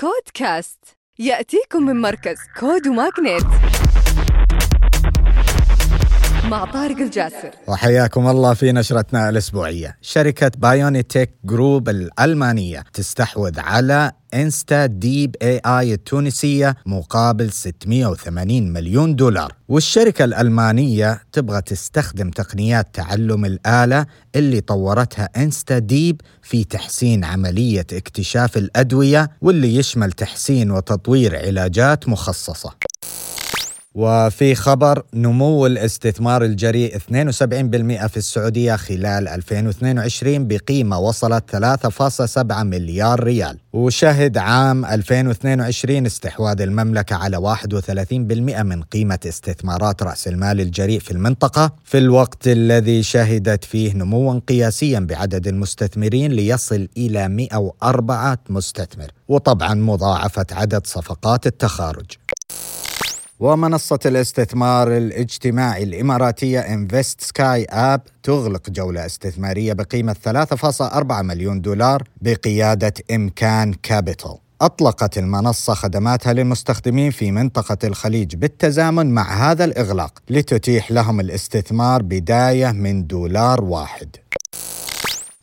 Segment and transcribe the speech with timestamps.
[0.00, 0.84] كود كاست
[1.18, 3.42] يأتيكم من مركز كود وماغنيت
[6.50, 7.50] مع طارق الجاسر.
[7.68, 9.96] وحياكم الله في نشرتنا الأسبوعية.
[10.02, 19.52] شركة بايونيتك جروب الألمانية تستحوذ على إنستا ديب AI التونسية مقابل 680 مليون دولار.
[19.68, 28.56] والشركة الألمانية تبغى تستخدم تقنيات تعلم الآلة اللي طورتها إنستا ديب في تحسين عملية اكتشاف
[28.56, 32.74] الأدوية واللي يشمل تحسين وتطوير علاجات مخصصة.
[33.94, 43.58] وفي خبر نمو الاستثمار الجريء 72% في السعودية خلال 2022 بقيمة وصلت 3.7 مليار ريال.
[43.72, 51.72] وشهد عام 2022 استحواذ المملكة على 31% من قيمة استثمارات رأس المال الجريء في المنطقة.
[51.84, 59.10] في الوقت الذي شهدت فيه نموا قياسيا بعدد المستثمرين ليصل إلى 104 مستثمر.
[59.28, 62.10] وطبعا مضاعفة عدد صفقات التخارج.
[63.40, 72.92] ومنصة الاستثمار الاجتماعي الإماراتية انفست سكاي app تغلق جولة استثمارية بقيمة 3.4 مليون دولار بقيادة
[73.10, 74.38] إمكان كابيتال.
[74.60, 82.72] أطلقت المنصة خدماتها للمستخدمين في منطقة الخليج بالتزامن مع هذا الإغلاق لتتيح لهم الاستثمار بداية
[82.72, 84.16] من دولار واحد.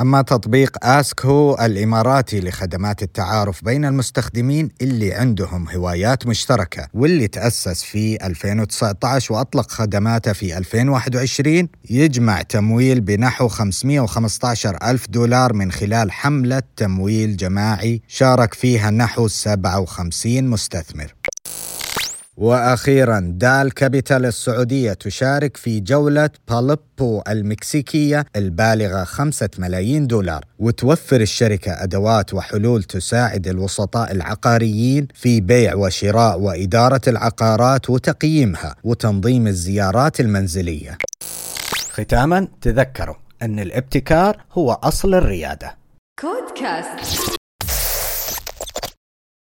[0.00, 7.82] أما تطبيق آسك هو الإماراتي لخدمات التعارف بين المستخدمين اللي عندهم هوايات مشتركة واللي تأسس
[7.82, 16.62] في 2019 وأطلق خدماته في 2021 يجمع تمويل بنحو 515 ألف دولار من خلال حملة
[16.76, 21.17] تمويل جماعي شارك فيها نحو 57 مستثمر.
[22.38, 31.82] وأخيرا دال كابيتال السعودية تشارك في جولة باليبو المكسيكية البالغة خمسة ملايين دولار وتوفر الشركة
[31.82, 40.98] أدوات وحلول تساعد الوسطاء العقاريين في بيع وشراء وإدارة العقارات وتقييمها وتنظيم الزيارات المنزلية.
[41.90, 45.76] ختاما تذكروا أن الابتكار هو أصل الريادة.
[46.20, 47.38] كود كاست